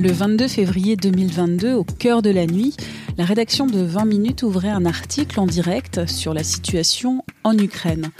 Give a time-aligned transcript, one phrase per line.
[0.00, 2.74] Le 22 février 2022, au cœur de la nuit,
[3.18, 8.10] la rédaction de 20 minutes ouvrait un article en direct sur la situation en Ukraine.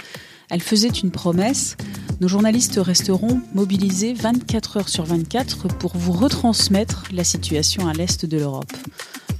[0.51, 1.77] Elle faisait une promesse.
[2.19, 8.27] Nos journalistes resteront mobilisés 24 heures sur 24 pour vous retransmettre la situation à l'est
[8.27, 8.71] de l'Europe.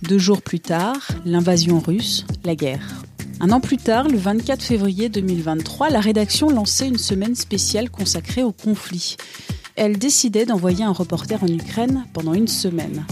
[0.02, 3.04] Deux jours plus tard, l'invasion russe, la guerre.
[3.40, 8.42] Un an plus tard, le 24 février 2023, la rédaction lançait une semaine spéciale consacrée
[8.42, 9.16] au conflit.
[9.84, 13.04] Elle décidait d'envoyer un reporter en Ukraine pendant une semaine.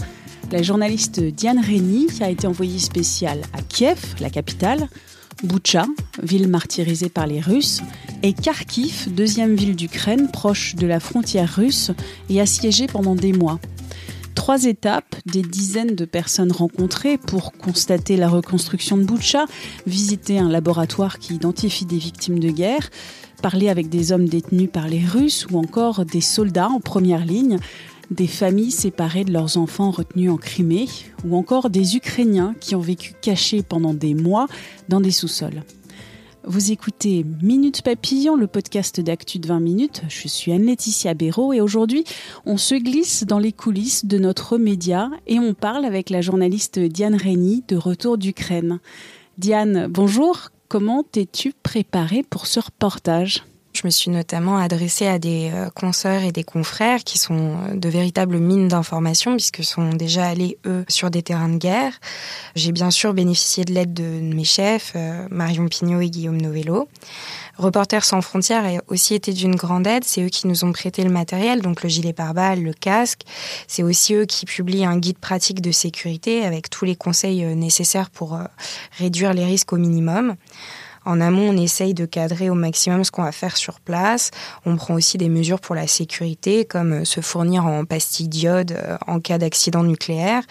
[0.52, 4.88] La journaliste Diane Reni a été envoyée spéciale à Kiev, la capitale,
[5.42, 5.84] Boutcha,
[6.22, 7.82] ville martyrisée par les Russes,
[8.22, 11.90] et Kharkiv, deuxième ville d'Ukraine proche de la frontière russe
[12.28, 13.58] et assiégée pendant des mois.
[14.36, 19.46] Trois étapes, des dizaines de personnes rencontrées pour constater la reconstruction de Boutcha,
[19.88, 22.90] visiter un laboratoire qui identifie des victimes de guerre,
[23.40, 27.58] parler avec des hommes détenus par les Russes ou encore des soldats en première ligne,
[28.10, 30.88] des familles séparées de leurs enfants retenus en Crimée
[31.24, 34.46] ou encore des Ukrainiens qui ont vécu cachés pendant des mois
[34.88, 35.62] dans des sous-sols.
[36.44, 40.02] Vous écoutez Minute Papillon, le podcast d'actu de 20 minutes.
[40.08, 42.04] Je suis Anne-Laetitia Béraud et aujourd'hui,
[42.46, 46.78] on se glisse dans les coulisses de notre média et on parle avec la journaliste
[46.78, 48.80] Diane Reni de Retour d'Ukraine.
[49.38, 50.50] Diane, bonjour.
[50.70, 53.42] Comment t'es-tu préparée pour ce reportage?
[53.72, 57.74] Je me suis notamment adressée à des euh, consoeurs et des confrères qui sont euh,
[57.74, 61.94] de véritables mines d'informations puisque sont déjà allés, eux, sur des terrains de guerre.
[62.54, 66.88] J'ai bien sûr bénéficié de l'aide de mes chefs, euh, Marion Pignot et Guillaume Novello.
[67.60, 70.04] Reporters sans frontières a aussi été d'une grande aide.
[70.04, 73.22] C'est eux qui nous ont prêté le matériel, donc le gilet pare-balles, le casque.
[73.68, 78.08] C'est aussi eux qui publient un guide pratique de sécurité avec tous les conseils nécessaires
[78.08, 78.38] pour
[78.98, 80.36] réduire les risques au minimum.
[81.04, 84.30] En amont, on essaye de cadrer au maximum ce qu'on va faire sur place.
[84.66, 88.72] On prend aussi des mesures pour la sécurité, comme euh, se fournir en pastilles d'iode
[88.72, 90.42] euh, en cas d'accident nucléaire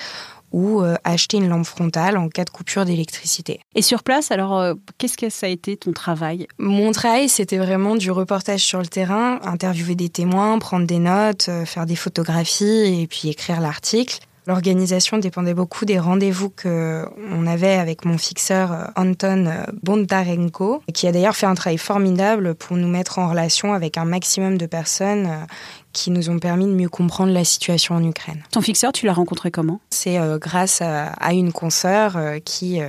[0.51, 3.59] ou euh, acheter une lampe frontale en cas de coupure d'électricité.
[3.75, 6.47] Et sur place, alors, qu'est-ce que ça a été ton travail?
[6.57, 11.49] Mon travail, c'était vraiment du reportage sur le terrain, interviewer des témoins, prendre des notes,
[11.65, 14.19] faire des photographies et puis écrire l'article.
[14.47, 20.81] L'organisation dépendait beaucoup des rendez-vous que on avait avec mon fixeur euh, Anton euh, Bondarenko,
[20.93, 24.57] qui a d'ailleurs fait un travail formidable pour nous mettre en relation avec un maximum
[24.57, 25.45] de personnes euh,
[25.93, 28.43] qui nous ont permis de mieux comprendre la situation en Ukraine.
[28.51, 29.79] Ton fixeur, tu l'as rencontré comment?
[29.89, 32.79] C'est grâce à, une consoeur qui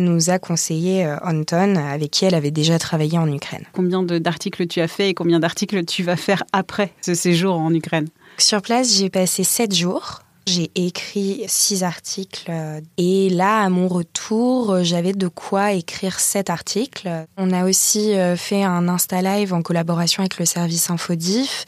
[0.00, 3.64] nous a conseillé Anton, avec qui elle avait déjà travaillé en Ukraine.
[3.72, 7.72] Combien d'articles tu as fait et combien d'articles tu vas faire après ce séjour en
[7.72, 8.08] Ukraine?
[8.38, 10.21] Sur place, j'ai passé sept jours.
[10.46, 12.50] J'ai écrit six articles
[12.98, 17.08] et là, à mon retour, j'avais de quoi écrire sept articles.
[17.36, 21.64] On a aussi euh, fait un Insta Live en collaboration avec le service Infodif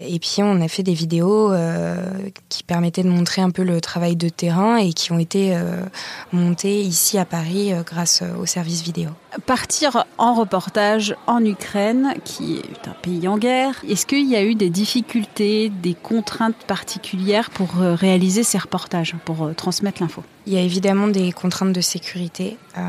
[0.00, 1.96] et puis on a fait des vidéos euh,
[2.48, 5.82] qui permettaient de montrer un peu le travail de terrain et qui ont été euh,
[6.32, 9.10] montées ici à Paris grâce au service vidéo.
[9.46, 14.44] Partir en reportage en Ukraine, qui est un pays en guerre, est-ce qu'il y a
[14.44, 20.22] eu des difficultés, des contraintes particulières pour réaliser réaliser ces reportages pour euh, transmettre l'info
[20.46, 22.56] Il y a évidemment des contraintes de sécurité.
[22.78, 22.80] Euh,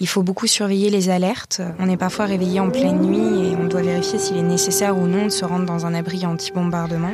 [0.00, 1.60] il faut beaucoup surveiller les alertes.
[1.78, 5.06] On est parfois réveillé en pleine nuit et on doit vérifier s'il est nécessaire ou
[5.06, 7.12] non de se rendre dans un abri anti-bombardement.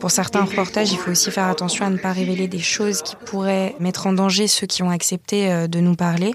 [0.00, 3.14] Pour certains reportages, il faut aussi faire attention à ne pas révéler des choses qui
[3.14, 6.34] pourraient mettre en danger ceux qui ont accepté euh, de nous parler.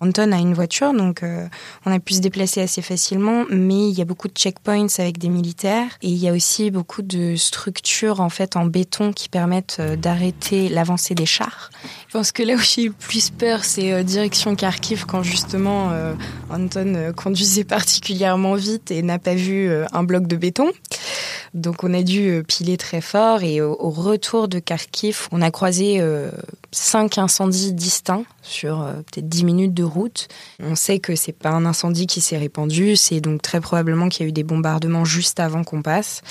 [0.00, 1.46] Anton a une voiture, donc euh,
[1.86, 5.18] on a pu se déplacer assez facilement, mais il y a beaucoup de checkpoints avec
[5.18, 9.28] des militaires et il y a aussi beaucoup de structures en fait en béton qui
[9.28, 11.70] permettent euh, d'arrêter l'avancée des chars.
[12.08, 15.92] Je pense que là où j'ai eu plus peur, c'est euh, direction Kharkiv quand justement
[16.50, 20.70] Anton conduisait particulièrement vite et n'a pas vu un bloc de béton.
[21.54, 26.02] Donc on a dû piler très fort et au, retour de Kharkiv, on a croisé
[26.72, 30.26] cinq incendies distincts sur peut-être 10 minutes de route.
[30.60, 34.24] On sait que c'est pas un incendie qui s'est répandu, c'est donc très probablement qu'il
[34.24, 36.22] y a eu des bombardements juste avant qu'on passe.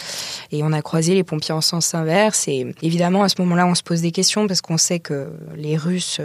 [0.51, 2.47] Et on a croisé les pompiers en sens inverse.
[2.49, 5.77] Et évidemment, à ce moment-là, on se pose des questions parce qu'on sait que les
[5.77, 6.19] Russes,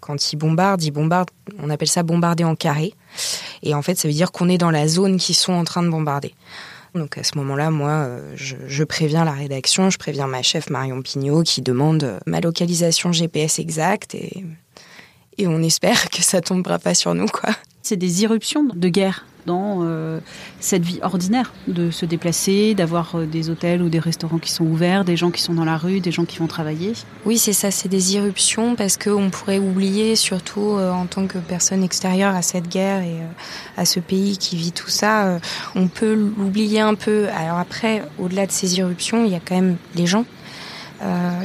[0.00, 2.92] quand ils bombardent, ils bombardent, on appelle ça bombarder en carré.
[3.62, 5.82] Et en fait, ça veut dire qu'on est dans la zone qu'ils sont en train
[5.82, 6.34] de bombarder.
[6.94, 11.00] Donc à ce moment-là, moi, euh, je, préviens la rédaction, je préviens ma chef Marion
[11.00, 14.44] Pignot qui demande euh, ma localisation GPS exacte et,
[15.38, 17.54] et on espère que ça tombera pas sur nous, quoi.
[17.82, 20.20] C'est des irruptions de guerre dans euh,
[20.60, 24.64] cette vie ordinaire de se déplacer, d'avoir euh, des hôtels ou des restaurants qui sont
[24.64, 26.92] ouverts, des gens qui sont dans la rue, des gens qui vont travailler.
[27.24, 31.38] Oui, c'est ça, c'est des irruptions parce qu'on pourrait oublier, surtout euh, en tant que
[31.38, 33.16] personne extérieure à cette guerre et
[33.76, 35.38] à ce pays qui vit tout ça,
[35.74, 37.26] on peut l'oublier un peu.
[37.36, 40.24] Alors après, au-delà de ces irruptions, il y a quand même les gens,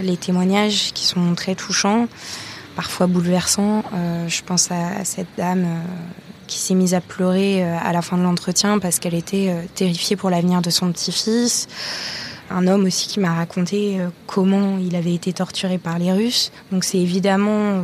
[0.01, 2.07] les témoignages qui sont très touchants
[2.75, 3.83] parfois bouleversants.
[4.27, 5.65] je pense à, cette dame
[6.47, 9.61] qui s'est mise à pleurer euh, à la fin de l'entretien parce qu'elle était euh,
[9.75, 11.67] terrifiée pour l'avenir de son petit-fils.
[12.49, 16.51] Un homme aussi qui m'a raconté euh, comment il avait été torturé par les Russes.
[16.71, 17.83] Donc c'est évidemment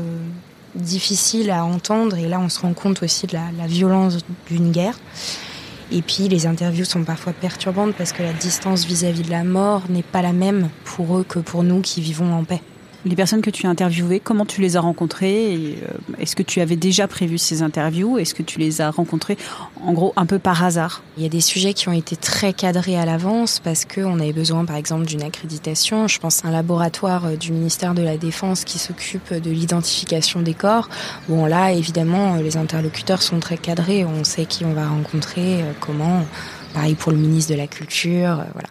[0.75, 4.19] difficile à entendre et là on se rend compte aussi de la, violence
[4.49, 4.97] d'une guerre.
[5.91, 9.29] Et puis les interviews sont parfois perturbantes parce que la distance vis à -vis de
[9.29, 12.61] la mort n'est pas la même pour eux que pour nous qui vivons en paix
[13.05, 15.87] les personnes que tu as interviewées, comment tu les as rencontrées euh,
[16.19, 19.37] Est-ce que tu avais déjà prévu ces interviews Est-ce que tu les as rencontrées
[19.81, 21.03] en gros un peu par hasard?
[21.17, 24.33] Il y a des sujets qui ont été très cadrés à l'avance parce qu'on avait
[24.33, 26.07] besoin par exemple d'une accréditation.
[26.07, 30.41] Je pense à un laboratoire euh, du ministère de la Défense qui s'occupe de l'identification
[30.41, 30.89] des corps.
[31.27, 35.71] Bon là évidemment les interlocuteurs sont très cadrés, on sait qui on va rencontrer, euh,
[35.79, 36.23] comment
[36.73, 38.69] Pareil pour le ministre de la Culture, euh, voilà.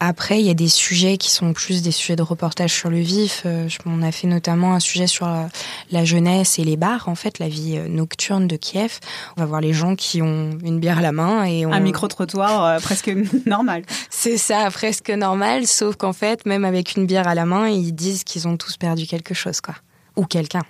[0.00, 2.98] Après, il y a des sujets qui sont plus des sujets de reportage sur le
[2.98, 3.42] vif.
[3.44, 5.44] Euh, on a fait notamment un sujet sur euh,
[5.92, 8.98] la jeunesse et les bars, en fait, la vie nocturne de Kiev.
[9.36, 12.80] On va voir les gens qui ont une bière à la main et un micro-trottoir
[12.80, 13.12] presque
[13.46, 13.82] normal.
[14.08, 17.92] C'est ça, presque normal, sauf qu'en fait, même avec une bière à la main, ils
[17.92, 19.74] disent qu'ils ont tous perdu quelque chose, quoi.
[20.16, 20.62] Ou quelqu'un.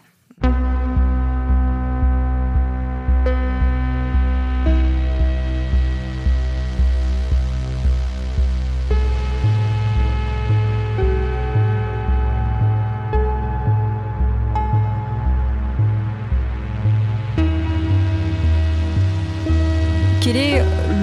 [20.32, 20.62] Quel est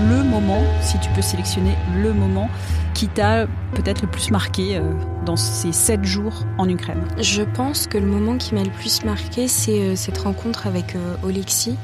[0.09, 2.47] le moment, si tu peux sélectionner le moment,
[2.93, 4.93] qui t'a peut-être le plus marqué euh,
[5.25, 7.03] dans ces sept jours en Ukraine?
[7.19, 10.95] Je pense que le moment qui m'a le plus marqué, c'est euh, cette rencontre avec
[10.95, 11.75] euh, Oleksiy.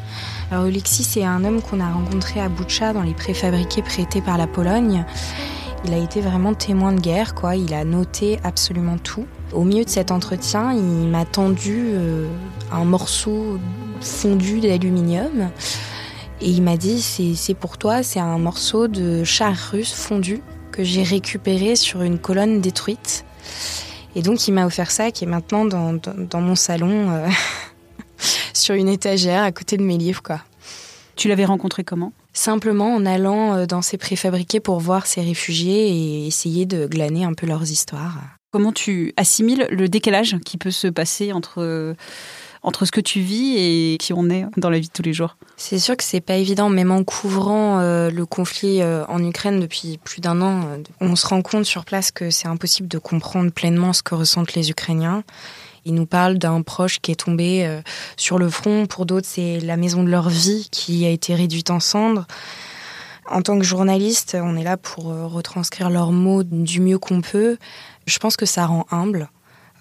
[0.51, 4.47] Alors c'est un homme qu'on a rencontré à Boucha dans les préfabriqués prêtés par la
[4.47, 5.03] Pologne.
[5.83, 7.57] Il a été vraiment témoin de guerre, quoi.
[7.57, 9.25] Il a noté absolument tout.
[9.51, 11.89] Au milieu de cet entretien, il m'a tendu
[12.71, 13.59] un morceau
[13.99, 15.49] fondu d'aluminium
[16.43, 20.41] et il m'a dit c'est pour toi, c'est un morceau de char russe fondu
[20.73, 23.23] que j'ai récupéré sur une colonne détruite.
[24.15, 27.29] Et donc il m'a offert ça qui est maintenant dans, dans, mon salon euh,
[28.53, 30.41] sur une étagère à côté de mes livres quoi.
[31.15, 32.11] Tu l'avais rencontré comment?
[32.33, 37.23] Simplement en allant euh, dans ces préfabriqués pour voir ces réfugiés et essayer de glaner
[37.23, 38.17] un peu leurs histoires.
[38.51, 41.95] Comment tu assimiles le décalage qui peut se passer entre
[42.63, 45.13] entre ce que tu vis et qui on est dans la vie de tous les
[45.13, 49.23] jours C'est sûr que c'est pas évident, même en couvrant euh, le conflit euh, en
[49.23, 52.87] Ukraine depuis plus d'un an, euh, on se rend compte sur place que c'est impossible
[52.87, 55.23] de comprendre pleinement ce que ressentent les Ukrainiens.
[55.85, 57.69] Ils nous parlent d'un proche qui est tombé
[58.15, 61.71] sur le front, pour d'autres c'est la maison de leur vie qui a été réduite
[61.71, 62.25] en cendres.
[63.29, 67.57] En tant que journaliste, on est là pour retranscrire leurs mots du mieux qu'on peut.
[68.05, 69.29] Je pense que ça rend humble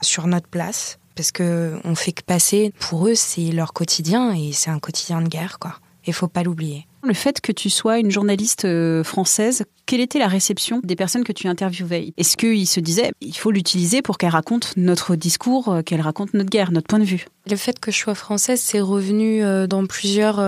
[0.01, 2.73] sur notre place parce que on fait que passer.
[2.79, 5.77] Pour eux, c'est leur quotidien et c'est un quotidien de guerre, quoi.
[6.07, 6.87] Il faut pas l'oublier.
[7.05, 11.25] Le fait que tu sois une journaliste euh, française, quelle était la réception des personnes
[11.25, 12.13] que tu interviewais?
[12.17, 16.33] Est-ce qu'ils se disaient il faut l'utiliser pour qu'elle raconte notre discours, euh, qu'elle raconte
[16.35, 17.27] notre guerre, notre point de vue?
[17.51, 20.41] Le fait que je sois française, c'est revenu euh, dans plusieurs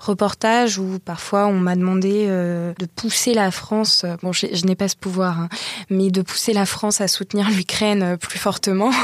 [0.00, 4.96] reportages où parfois on m'a demandé de pousser la France, bon je, n'ai pas ce
[4.96, 5.48] pouvoir, hein,
[5.90, 8.90] mais de pousser la France à soutenir l'Ukraine plus fortement.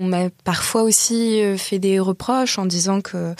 [0.00, 3.34] On m'a parfois aussi fait des reproches en disant que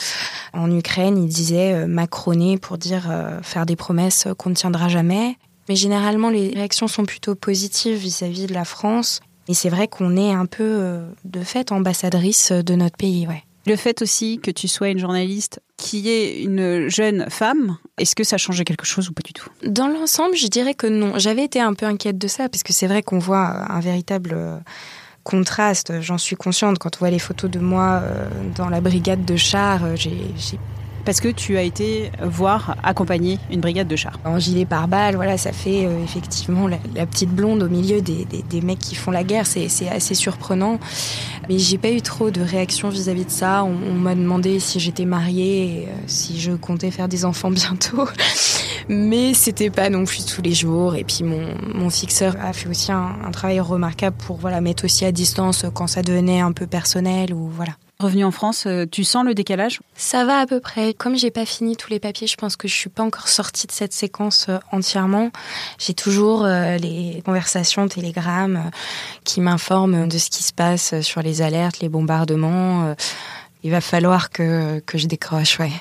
[0.53, 5.37] en Ukraine, ils disaient macroner pour dire euh, faire des promesses qu'on ne tiendra jamais.
[5.69, 9.21] Mais généralement, les réactions sont plutôt positives vis-à-vis de la France.
[9.49, 13.43] Et c'est vrai qu'on est un peu, euh, de fait, ambassadrice de notre pays, ouais.
[13.67, 18.25] Le fait aussi que tu sois une journaliste qui est une jeune femme, est-ce que
[18.25, 19.51] ça changé quelque chose ou pas du tout?
[19.63, 21.19] Dans l'ensemble, je dirais que non.
[21.19, 24.33] J'avais été un peu inquiète de ça, parce que c'est vrai qu'on voit un véritable
[24.35, 24.57] euh,
[25.23, 26.01] contraste.
[26.01, 29.37] J'en suis consciente quand on voit les photos de moi euh, dans la brigade de
[29.37, 29.85] chars.
[29.85, 30.59] Euh, j'ai
[31.09, 34.21] parce que tu as été voir accompagner une brigade de chars.
[34.27, 38.61] En gilet pare-balles, voilà, ça fait euh, effectivement la, petite blonde au milieu des, des,
[38.61, 40.79] mecs qui font la guerre, c'est assez surprenant.
[41.49, 43.65] Mais j'ai pas eu trop de réaction vis-à-vis de ça.
[43.65, 48.07] On, m'a demandé si j'étais mariée, euh, si je comptais faire des enfants bientôt.
[48.89, 50.95] Mais c'était pas non plus tous les jours.
[50.95, 54.85] Et puis mon, mon fixeur a fait aussi un, un travail remarquable pour voilà mettre
[54.85, 57.73] aussi à distance quand ça devenait un peu personnel ou voilà.
[58.01, 59.81] Revenu en France, euh, tu sens le décalage?
[59.97, 60.95] Ça va à peu près.
[60.95, 63.67] Comme j'ai pas fini tous les papiers, je pense que je suis pas encore sortie
[63.67, 65.31] de cette séquence euh, entièrement.
[65.79, 68.71] J'ai toujours euh, les conversations, télégrammes
[69.25, 72.95] qui m'informent de ce qui se passe sur les alertes, les bombardements.
[73.65, 75.73] Il va falloir que, que je décroche, ouais.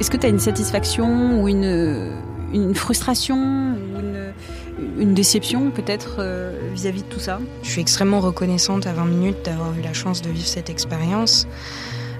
[0.00, 2.10] Est-ce que tu as une satisfaction ou une,
[2.54, 4.32] une frustration ou une,
[4.98, 7.38] une déception peut-être euh, vis-à-vis de tout ça?
[7.62, 11.46] Je suis extrêmement reconnaissante à 20 minutes d'avoir eu la chance de vivre cette expérience.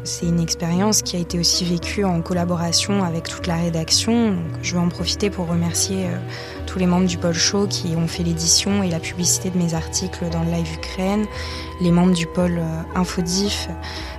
[0.04, 4.36] C'est une expérience qui a été aussi vécue en collaboration avec toute la rédaction.
[4.62, 6.18] je vais en profiter pour remercier euh,
[6.70, 9.74] tous les membres du pôle show qui ont fait l'édition et la publicité de mes
[9.74, 11.26] articles dans le live Ukraine,
[11.80, 13.68] les membres du pôle euh, Infodif,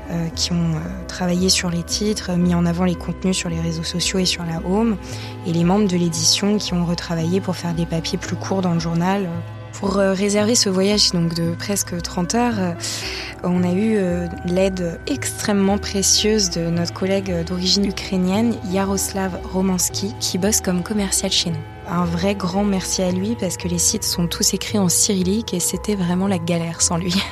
[0.10, 3.62] euh, qui ont euh, travaillé sur les titres, mis en avant les contenus sur les
[3.62, 4.98] réseaux sociaux et sur la home,
[5.48, 8.74] et les membres de l'édition qui ont retravaillé pour faire des papiers plus courts dans
[8.74, 9.30] le journal.
[9.80, 12.76] Pour réserver ce voyage donc de presque 30 heures,
[13.44, 13.98] on a eu
[14.46, 21.52] l'aide extrêmement précieuse de notre collègue d'origine ukrainienne, Yaroslav Romansky, qui bosse comme commercial chez
[21.52, 21.71] nous.
[21.94, 25.54] Un vrai grand merci à lui parce que les sites sont tous écrits en cyrillique
[25.54, 27.14] et c'était vraiment la galère sans lui.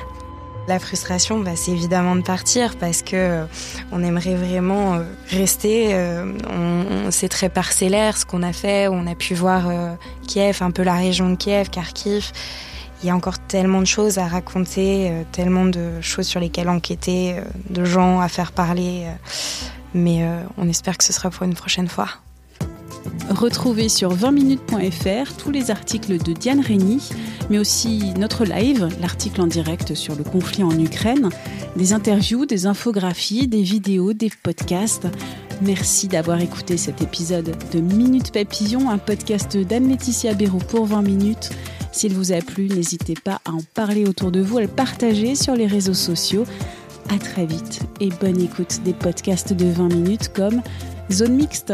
[0.68, 3.46] La frustration, bah, c'est évidemment de partir parce que euh,
[3.92, 5.96] on aimerait vraiment euh, rester.
[5.96, 8.88] Euh, c'est très parcellaire ce qu'on a fait.
[8.88, 9.72] On a pu voir
[10.28, 12.32] Kiev, un peu la région de Kiev, Kharkiv.
[13.02, 17.38] Il y a encore tellement de choses à raconter, tellement de choses sur lesquelles enquêter,
[17.70, 19.08] de gens à faire parler.
[19.96, 20.24] Mais
[20.58, 22.10] on espère que ce sera pour une prochaine fois.
[23.30, 27.10] Retrouvez sur 20minutes.fr tous les articles de Diane Rény,
[27.50, 31.30] mais aussi notre live, l'article en direct sur le conflit en Ukraine,
[31.76, 35.08] des interviews, des infographies, des vidéos, des podcasts.
[35.62, 41.50] Merci d'avoir écouté cet épisode de Minute Papillon, un podcast d'Anne-Laetitia Béraud pour 20 minutes.
[41.92, 45.36] S'il vous a plu, n'hésitez pas à en parler autour de vous, à le partager
[45.36, 46.46] sur les réseaux sociaux.
[47.14, 50.62] À très vite et bonne écoute des podcasts de 20 minutes comme
[51.12, 51.74] Zone Mixte.